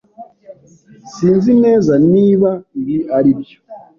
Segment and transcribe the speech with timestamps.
[1.13, 3.57] Sinzi neza niba ibi aribyo.